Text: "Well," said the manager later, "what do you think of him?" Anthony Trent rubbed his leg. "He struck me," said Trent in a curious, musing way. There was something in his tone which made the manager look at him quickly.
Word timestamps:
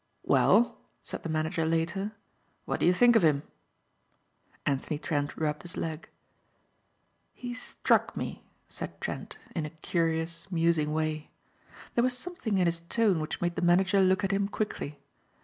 "Well," 0.23 0.79
said 1.03 1.21
the 1.21 1.29
manager 1.29 1.63
later, 1.63 2.13
"what 2.65 2.79
do 2.79 2.87
you 2.87 2.91
think 2.91 3.15
of 3.15 3.23
him?" 3.23 3.43
Anthony 4.65 4.97
Trent 4.97 5.37
rubbed 5.37 5.61
his 5.61 5.77
leg. 5.77 6.09
"He 7.35 7.53
struck 7.53 8.17
me," 8.17 8.43
said 8.67 8.99
Trent 8.99 9.37
in 9.55 9.63
a 9.67 9.77
curious, 9.85 10.51
musing 10.51 10.91
way. 10.91 11.29
There 11.93 12.03
was 12.03 12.17
something 12.17 12.57
in 12.57 12.65
his 12.65 12.79
tone 12.79 13.19
which 13.19 13.41
made 13.41 13.55
the 13.55 13.61
manager 13.61 14.01
look 14.01 14.23
at 14.23 14.31
him 14.33 14.47
quickly. 14.47 14.99